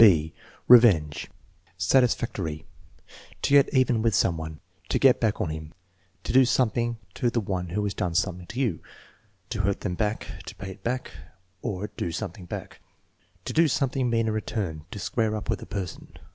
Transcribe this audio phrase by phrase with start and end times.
[0.03, 0.31] (6)
[0.67, 1.29] Revenge
[1.77, 2.65] Satisfactory.
[3.43, 5.75] "To get even with some one." "To get back on him."
[6.23, 8.79] "To do something to the one who has done something to you."
[9.51, 11.11] "To hurt them back."" To pay it back,"
[11.61, 12.79] or "Do something back."
[13.45, 16.11] "To do something mean in return." "To square up with a person."